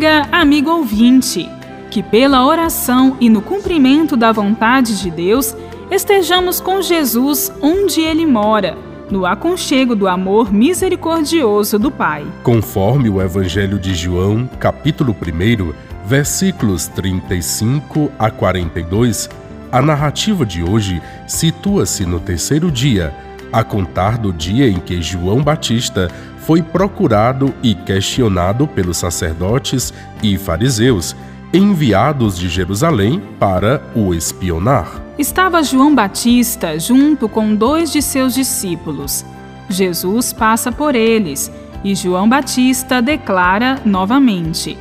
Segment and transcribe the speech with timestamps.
[0.00, 1.46] Amiga, amigo ouvinte,
[1.90, 5.54] que pela oração e no cumprimento da vontade de Deus
[5.90, 8.78] estejamos com Jesus onde ele mora,
[9.10, 12.26] no aconchego do amor misericordioso do Pai.
[12.42, 15.70] Conforme o Evangelho de João, capítulo 1,
[16.06, 19.28] versículos 35 a 42,
[19.70, 23.14] a narrativa de hoje situa-se no terceiro dia,
[23.52, 29.92] a contar do dia em que João Batista foi procurado e questionado pelos sacerdotes
[30.22, 31.14] e fariseus,
[31.52, 35.00] enviados de Jerusalém para o espionar.
[35.18, 39.24] Estava João Batista junto com dois de seus discípulos.
[39.68, 41.50] Jesus passa por eles
[41.84, 44.76] e João Batista declara novamente: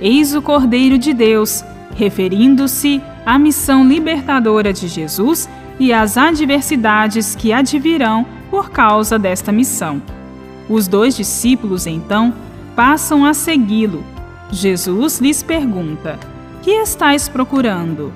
[0.00, 1.64] Eis o Cordeiro de Deus,
[1.96, 10.00] referindo-se à missão libertadora de Jesus e às adversidades que advirão por causa desta missão.
[10.68, 12.32] Os dois discípulos, então,
[12.74, 14.04] passam a segui-lo.
[14.50, 16.18] Jesus lhes pergunta:
[16.62, 18.12] Que estáis procurando?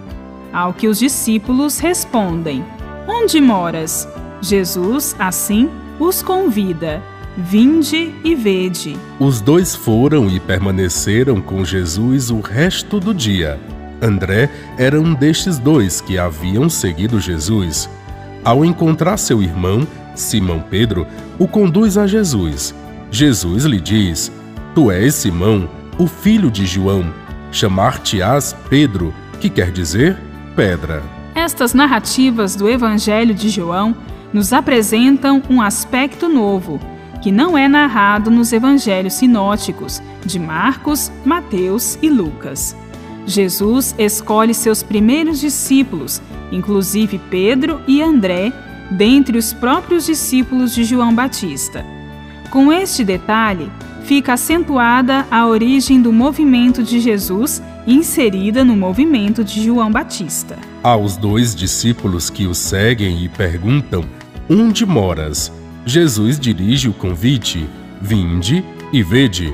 [0.53, 2.65] Ao que os discípulos respondem:
[3.07, 4.09] Onde moras?
[4.41, 7.03] Jesus, assim, os convida:
[7.37, 8.97] Vinde e vede.
[9.19, 13.61] Os dois foram e permaneceram com Jesus o resto do dia.
[14.01, 17.89] André era um destes dois que haviam seguido Jesus.
[18.45, 21.07] Ao encontrar seu irmão, Simão Pedro,
[21.39, 22.75] o conduz a Jesus.
[23.11, 24.33] Jesus lhe diz:
[24.75, 27.13] Tu és Simão, o filho de João.
[27.51, 30.17] Chamar-te-ás Pedro, que quer dizer
[30.55, 31.03] pedra.
[31.37, 33.95] Estas narrativas do Evangelho de João
[34.33, 36.81] nos apresentam um aspecto novo,
[37.23, 42.77] que não é narrado nos evangelhos sinóticos de Marcos, Mateus e Lucas.
[43.29, 48.51] Jesus escolhe seus primeiros discípulos, inclusive Pedro e André,
[48.91, 51.85] dentre os próprios discípulos de João Batista.
[52.51, 53.71] Com este detalhe,
[54.05, 60.57] fica acentuada a origem do movimento de Jesus inserida no movimento de João Batista.
[60.83, 64.05] Aos dois discípulos que o seguem e perguntam:
[64.49, 65.53] Onde moras?
[65.85, 67.69] Jesus dirige o convite:
[68.01, 69.53] Vinde e vede.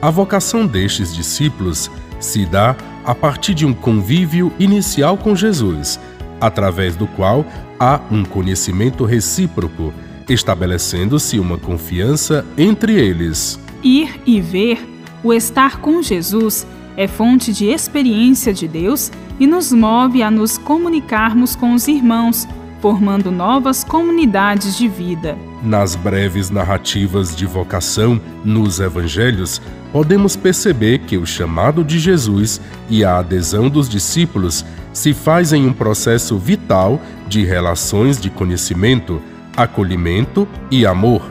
[0.00, 1.88] A vocação destes discípulos
[2.18, 5.98] se dá a partir de um convívio inicial com Jesus,
[6.40, 7.44] através do qual
[7.78, 9.92] há um conhecimento recíproco,
[10.28, 13.58] estabelecendo-se uma confiança entre eles.
[13.82, 14.78] Ir e ver,
[15.22, 20.58] o estar com Jesus, é fonte de experiência de Deus e nos move a nos
[20.58, 22.46] comunicarmos com os irmãos,
[22.82, 25.38] formando novas comunidades de vida.
[25.62, 29.62] Nas breves narrativas de vocação nos evangelhos,
[29.92, 32.60] podemos perceber que o chamado de Jesus
[32.90, 39.22] e a adesão dos discípulos se faz em um processo vital de relações de conhecimento,
[39.56, 41.22] acolhimento e amor.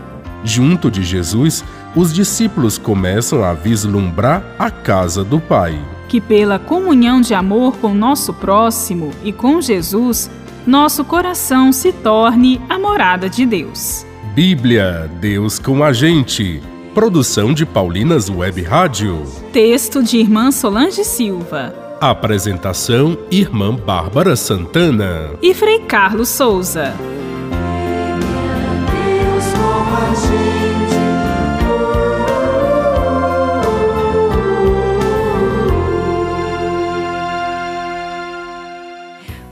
[0.46, 5.78] Junto de Jesus, os discípulos começam a vislumbrar a casa do Pai.
[6.08, 10.30] Que pela comunhão de amor com nosso próximo e com Jesus,
[10.66, 14.06] nosso coração se torne a morada de Deus.
[14.34, 16.62] Bíblia, Deus com a gente.
[16.94, 19.24] Produção de Paulinas Web Rádio.
[19.52, 21.74] Texto de Irmã Solange Silva.
[22.00, 26.94] Apresentação: Irmã Bárbara Santana e Frei Carlos Souza.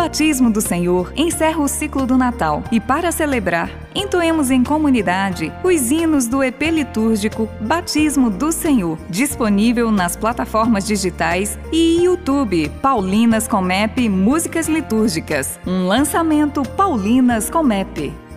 [0.00, 5.90] Batismo do Senhor encerra o ciclo do Natal e, para celebrar, entoemos em comunidade os
[5.90, 14.08] hinos do EP litúrgico Batismo do Senhor, disponível nas plataformas digitais e YouTube Paulinas Comep
[14.08, 18.29] Músicas Litúrgicas, um lançamento Paulinas Comep.